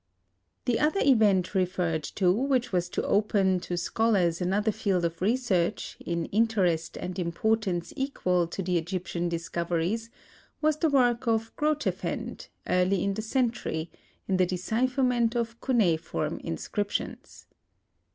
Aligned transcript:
THE 0.65 0.79
other 0.79 0.99
event 1.01 1.53
referred 1.53 2.01
to, 2.15 2.31
which 2.31 2.71
was 2.71 2.89
to 2.89 3.05
open 3.05 3.59
to 3.59 3.77
scholars 3.77 4.41
another 4.41 4.71
field 4.71 5.05
of 5.05 5.21
research, 5.21 5.95
in 6.03 6.25
interest 6.31 6.97
and 6.97 7.19
importance 7.19 7.93
equal 7.95 8.47
to 8.47 8.63
the 8.63 8.79
Egyptian 8.79 9.29
discoveries, 9.29 10.09
was 10.59 10.77
the 10.77 10.89
work 10.89 11.27
of 11.27 11.55
Grotefend, 11.55 12.47
early 12.65 13.03
in 13.03 13.13
the 13.13 13.21
century, 13.21 13.91
in 14.27 14.37
the 14.37 14.47
decipherment 14.47 15.35
of 15.35 15.61
cuneiform 15.61 16.39
inscriptions. 16.43 17.45